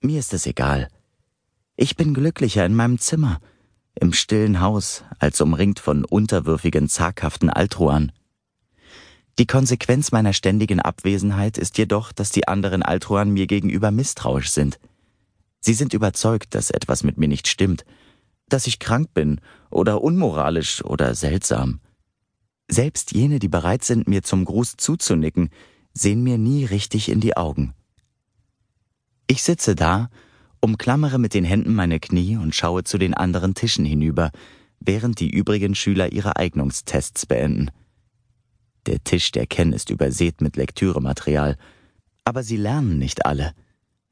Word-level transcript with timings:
mir 0.00 0.18
ist 0.18 0.32
es 0.34 0.46
egal. 0.46 0.88
Ich 1.76 1.96
bin 1.96 2.14
glücklicher 2.14 2.64
in 2.64 2.74
meinem 2.74 2.98
Zimmer, 2.98 3.40
im 3.94 4.12
stillen 4.12 4.60
Haus, 4.60 5.04
als 5.18 5.40
umringt 5.40 5.80
von 5.80 6.04
unterwürfigen, 6.04 6.88
zaghaften 6.88 7.50
Altruan. 7.50 8.12
Die 9.38 9.46
Konsequenz 9.46 10.12
meiner 10.12 10.32
ständigen 10.32 10.80
Abwesenheit 10.80 11.58
ist 11.58 11.76
jedoch, 11.78 12.12
dass 12.12 12.30
die 12.30 12.46
anderen 12.46 12.82
Altruan 12.82 13.30
mir 13.30 13.46
gegenüber 13.46 13.90
misstrauisch 13.90 14.50
sind. 14.50 14.78
Sie 15.60 15.74
sind 15.74 15.94
überzeugt, 15.94 16.54
dass 16.54 16.70
etwas 16.70 17.02
mit 17.02 17.18
mir 17.18 17.26
nicht 17.26 17.48
stimmt, 17.48 17.84
dass 18.48 18.66
ich 18.66 18.78
krank 18.78 19.12
bin 19.14 19.40
oder 19.70 20.02
unmoralisch 20.02 20.84
oder 20.84 21.14
seltsam. 21.14 21.80
Selbst 22.68 23.12
jene, 23.12 23.38
die 23.38 23.48
bereit 23.48 23.84
sind, 23.84 24.06
mir 24.06 24.22
zum 24.22 24.44
Gruß 24.44 24.76
zuzunicken, 24.76 25.50
sehen 25.92 26.22
mir 26.22 26.38
nie 26.38 26.64
richtig 26.64 27.08
in 27.08 27.20
die 27.20 27.36
Augen. 27.36 27.74
Ich 29.26 29.42
sitze 29.42 29.74
da, 29.74 30.10
umklammere 30.60 31.18
mit 31.18 31.34
den 31.34 31.44
Händen 31.44 31.74
meine 31.74 32.00
Knie 32.00 32.36
und 32.36 32.54
schaue 32.54 32.84
zu 32.84 32.98
den 32.98 33.14
anderen 33.14 33.54
Tischen 33.54 33.84
hinüber, 33.84 34.30
während 34.80 35.20
die 35.20 35.30
übrigen 35.30 35.74
Schüler 35.74 36.12
ihre 36.12 36.36
Eignungstests 36.36 37.26
beenden. 37.26 37.70
Der 38.86 39.02
Tisch 39.02 39.32
der 39.32 39.46
Ken 39.46 39.72
ist 39.72 39.88
übersät 39.88 40.40
mit 40.40 40.56
Lektürematerial, 40.56 41.56
aber 42.24 42.42
sie 42.42 42.56
lernen 42.56 42.98
nicht 42.98 43.24
alle. 43.24 43.52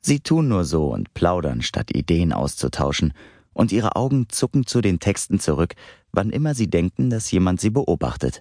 Sie 0.01 0.21
tun 0.21 0.49
nur 0.49 0.65
so 0.65 0.89
und 0.93 1.15
plaudern, 1.15 1.63
statt 1.63 1.95
Ideen 1.95 2.33
auszutauschen, 2.33 3.13
und 3.53 3.71
ihre 3.71 3.97
Augen 3.97 4.31
zucken 4.31 4.67
zu 4.67 4.81
den 4.81 4.99
Texten 4.99 5.39
zurück, 5.39 5.75
wann 6.11 6.31
immer 6.31 6.55
sie 6.55 6.69
denken, 6.69 7.11
dass 7.11 7.31
jemand 7.31 7.61
sie 7.61 7.71
beobachtet. 7.71 8.41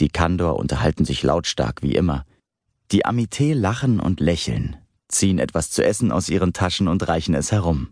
Die 0.00 0.08
Kandor 0.08 0.58
unterhalten 0.58 1.06
sich 1.06 1.22
lautstark 1.22 1.82
wie 1.82 1.94
immer. 1.94 2.26
Die 2.92 3.06
Amité 3.06 3.54
lachen 3.54 3.98
und 3.98 4.20
lächeln, 4.20 4.76
ziehen 5.08 5.38
etwas 5.38 5.70
zu 5.70 5.84
essen 5.84 6.12
aus 6.12 6.28
ihren 6.28 6.52
Taschen 6.52 6.88
und 6.88 7.06
reichen 7.08 7.34
es 7.34 7.52
herum. 7.52 7.88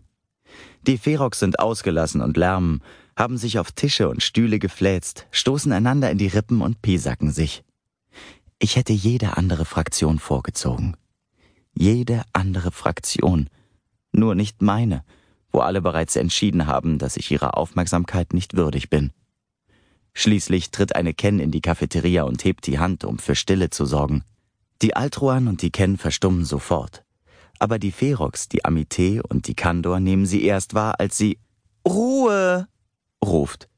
Die 0.87 0.97
Ferox 0.97 1.39
sind 1.39 1.59
ausgelassen 1.59 2.21
und 2.21 2.37
lärmen, 2.37 2.81
haben 3.17 3.37
sich 3.37 3.59
auf 3.59 3.71
Tische 3.71 4.09
und 4.09 4.21
Stühle 4.21 4.59
gefläzt, 4.59 5.27
stoßen 5.31 5.71
einander 5.71 6.11
in 6.11 6.17
die 6.17 6.27
Rippen 6.27 6.61
und 6.61 6.81
piesacken 6.81 7.31
sich. 7.31 7.63
Ich 8.59 8.75
hätte 8.75 8.93
jede 8.93 9.37
andere 9.37 9.65
Fraktion 9.65 10.19
vorgezogen. 10.19 10.95
Jede 11.73 12.23
andere 12.33 12.71
Fraktion. 12.71 13.49
Nur 14.11 14.35
nicht 14.35 14.61
meine, 14.61 15.03
wo 15.51 15.59
alle 15.59 15.81
bereits 15.81 16.15
entschieden 16.15 16.67
haben, 16.67 16.99
dass 16.99 17.17
ich 17.17 17.31
ihrer 17.31 17.57
Aufmerksamkeit 17.57 18.33
nicht 18.33 18.55
würdig 18.55 18.89
bin. 18.89 19.11
Schließlich 20.13 20.71
tritt 20.71 20.95
eine 20.95 21.13
Ken 21.13 21.39
in 21.39 21.51
die 21.51 21.61
Cafeteria 21.61 22.23
und 22.23 22.43
hebt 22.43 22.67
die 22.67 22.79
Hand, 22.79 23.03
um 23.03 23.19
für 23.19 23.35
Stille 23.35 23.69
zu 23.69 23.85
sorgen. 23.85 24.23
Die 24.81 24.95
Altruan 24.95 25.47
und 25.47 25.61
die 25.61 25.71
Ken 25.71 25.97
verstummen 25.97 26.45
sofort. 26.45 27.04
Aber 27.59 27.79
die 27.79 27.91
Ferox, 27.91 28.49
die 28.49 28.65
Amité 28.65 29.21
und 29.21 29.47
die 29.47 29.55
Kandor 29.55 29.99
nehmen 29.99 30.25
sie 30.25 30.43
erst 30.43 30.73
wahr, 30.73 30.99
als 30.99 31.17
sie 31.17 31.37
Ruhe 31.87 32.67
ruft. 33.23 33.69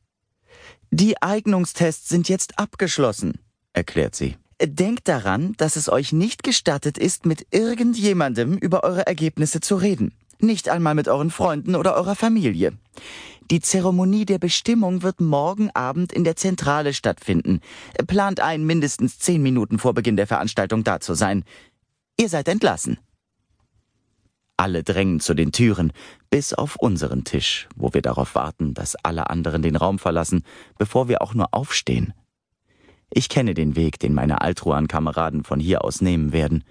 Die 0.91 1.21
Eignungstests 1.21 2.07
sind 2.09 2.29
jetzt 2.29 2.57
abgeschlossen, 2.59 3.39
erklärt 3.73 4.15
sie. 4.15 4.37
Denkt 4.61 5.07
daran, 5.07 5.53
dass 5.57 5.75
es 5.75 5.89
euch 5.89 6.13
nicht 6.13 6.43
gestattet 6.43 6.97
ist, 6.97 7.25
mit 7.25 7.45
irgendjemandem 7.51 8.57
über 8.57 8.83
eure 8.83 9.05
Ergebnisse 9.05 9.59
zu 9.59 9.75
reden. 9.75 10.13
Nicht 10.39 10.69
einmal 10.69 10.95
mit 10.95 11.07
euren 11.07 11.29
Freunden 11.29 11.75
oder 11.75 11.95
eurer 11.95 12.15
Familie. 12.15 12.73
Die 13.51 13.61
Zeremonie 13.61 14.25
der 14.25 14.39
Bestimmung 14.39 15.03
wird 15.03 15.21
morgen 15.21 15.69
Abend 15.71 16.11
in 16.11 16.23
der 16.23 16.35
Zentrale 16.35 16.93
stattfinden. 16.93 17.61
Plant 18.07 18.39
ein, 18.39 18.65
mindestens 18.65 19.19
zehn 19.19 19.41
Minuten 19.41 19.79
vor 19.79 19.93
Beginn 19.93 20.17
der 20.17 20.27
Veranstaltung 20.27 20.83
da 20.83 20.99
zu 20.99 21.13
sein. 21.13 21.43
Ihr 22.19 22.29
seid 22.29 22.47
entlassen. 22.47 22.97
Alle 24.57 24.83
drängen 24.83 25.19
zu 25.19 25.35
den 25.35 25.51
Türen, 25.51 25.93
bis 26.31 26.53
auf 26.53 26.75
unseren 26.77 27.23
Tisch, 27.23 27.69
wo 27.75 27.93
wir 27.93 28.01
darauf 28.01 28.33
warten, 28.33 28.73
dass 28.73 28.95
alle 28.95 29.29
anderen 29.29 29.61
den 29.61 29.75
Raum 29.75 29.99
verlassen, 29.99 30.43
bevor 30.79 31.07
wir 31.07 31.21
auch 31.21 31.35
nur 31.35 31.53
aufstehen. 31.53 32.13
Ich 33.11 33.29
kenne 33.29 33.53
den 33.53 33.75
Weg, 33.75 33.99
den 33.99 34.15
meine 34.15 34.41
Altruan-Kameraden 34.41 35.43
von 35.43 35.59
hier 35.59 35.85
aus 35.85 36.01
nehmen 36.01 36.33
werden. 36.33 36.63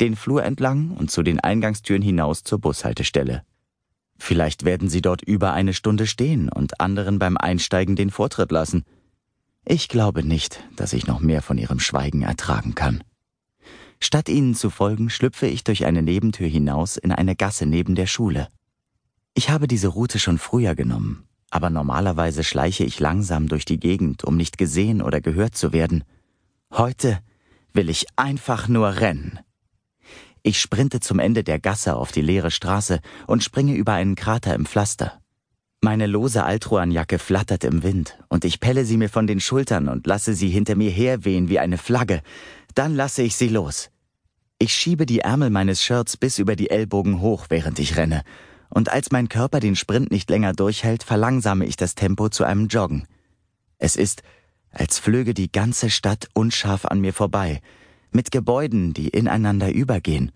Den 0.00 0.16
Flur 0.16 0.42
entlang 0.42 0.90
und 0.90 1.10
zu 1.10 1.22
den 1.22 1.38
Eingangstüren 1.40 2.02
hinaus 2.02 2.42
zur 2.42 2.58
Bushaltestelle. 2.58 3.42
Vielleicht 4.18 4.64
werden 4.64 4.88
sie 4.88 5.00
dort 5.00 5.22
über 5.22 5.52
eine 5.52 5.72
Stunde 5.72 6.06
stehen 6.06 6.50
und 6.50 6.80
anderen 6.80 7.18
beim 7.18 7.36
Einsteigen 7.38 7.96
den 7.96 8.10
Vortritt 8.10 8.50
lassen. 8.50 8.84
Ich 9.64 9.88
glaube 9.88 10.24
nicht, 10.24 10.62
dass 10.76 10.92
ich 10.92 11.06
noch 11.06 11.20
mehr 11.20 11.42
von 11.42 11.58
ihrem 11.58 11.80
Schweigen 11.80 12.22
ertragen 12.22 12.74
kann. 12.74 13.02
Statt 14.00 14.28
ihnen 14.28 14.54
zu 14.54 14.70
folgen, 14.70 15.10
schlüpfe 15.10 15.46
ich 15.46 15.62
durch 15.62 15.84
eine 15.84 16.02
Nebentür 16.02 16.48
hinaus 16.48 16.96
in 16.96 17.12
eine 17.12 17.36
Gasse 17.36 17.66
neben 17.66 17.94
der 17.94 18.06
Schule. 18.06 18.48
Ich 19.34 19.50
habe 19.50 19.68
diese 19.68 19.88
Route 19.88 20.18
schon 20.18 20.38
früher 20.38 20.74
genommen, 20.74 21.24
aber 21.50 21.70
normalerweise 21.70 22.42
schleiche 22.42 22.84
ich 22.84 22.98
langsam 22.98 23.48
durch 23.48 23.64
die 23.64 23.78
Gegend, 23.78 24.24
um 24.24 24.36
nicht 24.36 24.58
gesehen 24.58 25.02
oder 25.02 25.20
gehört 25.20 25.54
zu 25.54 25.72
werden. 25.72 26.04
Heute 26.72 27.20
will 27.72 27.90
ich 27.90 28.06
einfach 28.16 28.68
nur 28.68 28.96
rennen. 28.96 29.38
Ich 30.42 30.58
sprinte 30.60 31.00
zum 31.00 31.18
Ende 31.18 31.44
der 31.44 31.58
Gasse 31.58 31.96
auf 31.96 32.12
die 32.12 32.22
leere 32.22 32.50
Straße 32.50 33.00
und 33.26 33.44
springe 33.44 33.74
über 33.74 33.92
einen 33.92 34.14
Krater 34.14 34.54
im 34.54 34.64
Pflaster. 34.64 35.20
Meine 35.82 36.06
lose 36.06 36.44
Altruanjacke 36.44 37.18
flattert 37.18 37.64
im 37.64 37.82
Wind 37.82 38.18
und 38.28 38.44
ich 38.44 38.60
pelle 38.60 38.84
sie 38.84 38.96
mir 38.96 39.08
von 39.08 39.26
den 39.26 39.40
Schultern 39.40 39.88
und 39.88 40.06
lasse 40.06 40.34
sie 40.34 40.48
hinter 40.48 40.76
mir 40.76 40.90
herwehen 40.90 41.48
wie 41.48 41.58
eine 41.58 41.78
Flagge, 41.78 42.22
dann 42.78 42.94
lasse 42.94 43.22
ich 43.22 43.36
sie 43.36 43.48
los. 43.48 43.90
Ich 44.58 44.74
schiebe 44.74 45.06
die 45.06 45.20
Ärmel 45.20 45.50
meines 45.50 45.82
Shirts 45.82 46.16
bis 46.16 46.38
über 46.38 46.54
die 46.54 46.70
Ellbogen 46.70 47.20
hoch, 47.20 47.46
während 47.48 47.78
ich 47.78 47.96
renne. 47.96 48.22
Und 48.68 48.90
als 48.90 49.10
mein 49.10 49.28
Körper 49.28 49.58
den 49.58 49.74
Sprint 49.74 50.10
nicht 50.10 50.28
länger 50.30 50.52
durchhält, 50.52 51.02
verlangsame 51.02 51.64
ich 51.64 51.76
das 51.76 51.94
Tempo 51.94 52.28
zu 52.28 52.44
einem 52.44 52.68
Joggen. 52.68 53.06
Es 53.78 53.96
ist, 53.96 54.22
als 54.70 54.98
flöge 54.98 55.34
die 55.34 55.50
ganze 55.50 55.90
Stadt 55.90 56.28
unscharf 56.34 56.84
an 56.84 57.00
mir 57.00 57.12
vorbei, 57.12 57.60
mit 58.12 58.30
Gebäuden, 58.30 58.92
die 58.92 59.08
ineinander 59.08 59.72
übergehen. 59.72 60.30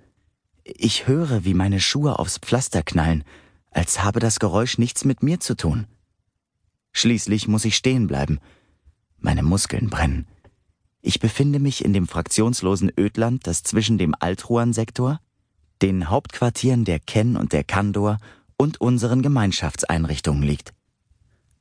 Ich 0.65 1.07
höre, 1.07 1.45
wie 1.45 1.55
meine 1.55 1.81
Schuhe 1.81 2.19
aufs 2.19 2.39
Pflaster 2.39 2.83
knallen, 2.83 3.25
als 3.71 4.03
habe 4.03 4.21
das 4.21 4.39
Geräusch 4.39 4.79
nichts 4.79 5.05
mit 5.05 5.23
mir 5.23 5.41
zu 5.41 5.57
tun. 5.57 5.87
Schließlich 6.93 7.49
muss 7.49 7.65
ich 7.65 7.77
stehen 7.77 8.07
bleiben. 8.07 8.39
Meine 9.19 9.43
Muskeln 9.43 9.91
brennen. 9.91 10.27
Ich 11.07 11.21
befinde 11.21 11.59
mich 11.59 11.85
in 11.85 11.93
dem 11.93 12.09
fraktionslosen 12.09 12.91
Ödland, 12.99 13.47
das 13.47 13.63
zwischen 13.63 13.99
dem 13.99 14.15
Altruan-Sektor, 14.19 15.21
den 15.83 16.09
Hauptquartieren 16.09 16.87
der 16.87 16.99
Ken 16.99 17.37
und 17.37 17.53
der 17.53 17.63
Kandor 17.63 18.17
und 18.57 18.81
unseren 18.81 19.21
Gemeinschaftseinrichtungen 19.21 20.43
liegt. 20.43 20.73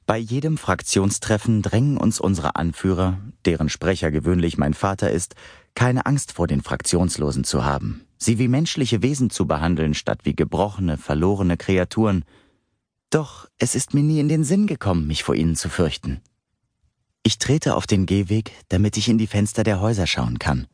Bei 0.06 0.18
jedem 0.18 0.58
Fraktionstreffen 0.58 1.62
drängen 1.62 1.98
uns 1.98 2.22
unsere 2.22 2.56
Anführer, 2.56 3.20
deren 3.44 3.68
Sprecher 3.68 4.12
gewöhnlich 4.12 4.58
mein 4.58 4.74
Vater 4.74 5.12
ist, 5.12 5.36
keine 5.76 6.06
Angst 6.06 6.32
vor 6.32 6.48
den 6.48 6.62
Fraktionslosen 6.62 7.44
zu 7.44 7.66
haben, 7.66 8.06
sie 8.18 8.40
wie 8.40 8.48
menschliche 8.48 9.02
Wesen 9.02 9.30
zu 9.30 9.46
behandeln, 9.46 9.94
statt 9.94 10.22
wie 10.24 10.38
gebrochene, 10.38 10.98
verlorene 10.98 11.58
Kreaturen. 11.58 12.24
Doch 13.10 13.50
es 13.58 13.76
ist 13.76 13.94
mir 13.94 14.04
nie 14.04 14.22
in 14.22 14.30
den 14.30 14.46
Sinn 14.46 14.68
gekommen, 14.68 15.06
mich 15.06 15.26
vor 15.26 15.36
ihnen 15.36 15.58
zu 15.58 15.68
fürchten. 15.68 16.22
Ich 17.26 17.38
trete 17.38 17.76
auf 17.76 17.88
den 17.88 18.06
Gehweg, 18.06 18.52
damit 18.68 18.98
ich 18.98 19.08
in 19.08 19.18
die 19.18 19.28
Fenster 19.28 19.64
der 19.64 19.80
Häuser 19.80 20.08
schauen 20.08 20.40
kann. 20.40 20.68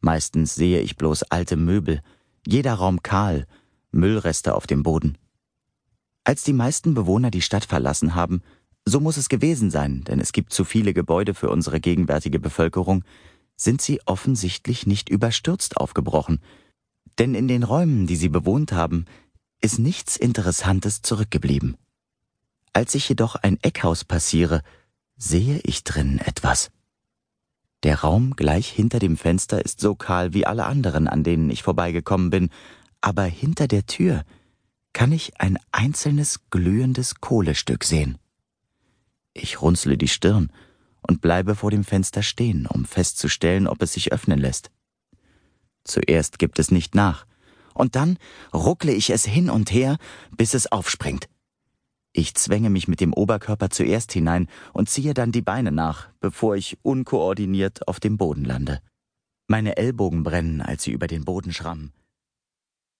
Meistens 0.00 0.54
sehe 0.54 0.82
ich 0.82 0.96
bloß 0.96 1.22
alte 1.24 1.56
Möbel, 1.56 2.02
jeder 2.46 2.74
Raum 2.74 3.02
kahl, 3.02 3.46
Müllreste 3.90 4.54
auf 4.54 4.66
dem 4.66 4.82
Boden. 4.82 5.16
Als 6.24 6.44
die 6.44 6.52
meisten 6.52 6.92
Bewohner 6.92 7.30
die 7.30 7.40
Stadt 7.40 7.64
verlassen 7.64 8.14
haben, 8.14 8.42
so 8.84 9.00
muss 9.00 9.16
es 9.16 9.30
gewesen 9.30 9.70
sein, 9.70 10.02
denn 10.04 10.20
es 10.20 10.32
gibt 10.32 10.52
zu 10.52 10.64
viele 10.64 10.92
Gebäude 10.92 11.32
für 11.34 11.48
unsere 11.48 11.80
gegenwärtige 11.80 12.38
Bevölkerung, 12.38 13.04
sind 13.56 13.80
sie 13.80 14.00
offensichtlich 14.06 14.86
nicht 14.86 15.08
überstürzt 15.08 15.78
aufgebrochen, 15.78 16.40
denn 17.18 17.34
in 17.34 17.48
den 17.48 17.62
Räumen, 17.62 18.06
die 18.06 18.16
sie 18.16 18.28
bewohnt 18.28 18.72
haben, 18.72 19.06
ist 19.60 19.78
nichts 19.78 20.16
Interessantes 20.16 21.00
zurückgeblieben. 21.02 21.76
Als 22.72 22.94
ich 22.94 23.08
jedoch 23.08 23.36
ein 23.36 23.58
Eckhaus 23.62 24.04
passiere, 24.04 24.62
sehe 25.16 25.60
ich 25.64 25.84
drinnen 25.84 26.18
etwas. 26.18 26.70
Der 27.82 28.00
Raum 28.00 28.36
gleich 28.36 28.68
hinter 28.68 28.98
dem 28.98 29.16
Fenster 29.16 29.64
ist 29.64 29.80
so 29.80 29.94
kahl 29.94 30.34
wie 30.34 30.46
alle 30.46 30.66
anderen, 30.66 31.08
an 31.08 31.24
denen 31.24 31.50
ich 31.50 31.62
vorbeigekommen 31.62 32.30
bin, 32.30 32.50
aber 33.00 33.24
hinter 33.24 33.66
der 33.66 33.86
Tür 33.86 34.24
kann 34.92 35.10
ich 35.10 35.40
ein 35.40 35.58
einzelnes 35.72 36.48
glühendes 36.50 37.20
Kohlestück 37.20 37.84
sehen. 37.84 38.18
Ich 39.34 39.62
runzle 39.62 39.96
die 39.96 40.08
Stirn 40.08 40.52
und 41.00 41.20
bleibe 41.20 41.56
vor 41.56 41.70
dem 41.70 41.84
Fenster 41.84 42.22
stehen, 42.22 42.66
um 42.66 42.84
festzustellen, 42.84 43.66
ob 43.66 43.82
es 43.82 43.94
sich 43.94 44.12
öffnen 44.12 44.38
lässt. 44.38 44.70
Zuerst 45.84 46.38
gibt 46.38 46.58
es 46.58 46.70
nicht 46.70 46.94
nach, 46.94 47.26
und 47.74 47.96
dann 47.96 48.18
ruckle 48.52 48.92
ich 48.92 49.10
es 49.10 49.24
hin 49.24 49.50
und 49.50 49.72
her, 49.72 49.96
bis 50.36 50.54
es 50.54 50.70
aufspringt. 50.70 51.28
Ich 52.14 52.34
zwänge 52.34 52.68
mich 52.68 52.88
mit 52.88 53.00
dem 53.00 53.14
Oberkörper 53.14 53.70
zuerst 53.70 54.12
hinein 54.12 54.48
und 54.74 54.90
ziehe 54.90 55.14
dann 55.14 55.32
die 55.32 55.40
Beine 55.40 55.72
nach, 55.72 56.08
bevor 56.20 56.56
ich 56.56 56.78
unkoordiniert 56.82 57.88
auf 57.88 58.00
dem 58.00 58.18
Boden 58.18 58.44
lande. 58.44 58.80
Meine 59.48 59.76
Ellbogen 59.76 60.22
brennen, 60.22 60.60
als 60.60 60.82
sie 60.82 60.92
über 60.92 61.06
den 61.06 61.24
Boden 61.24 61.52
schrammen. 61.52 61.92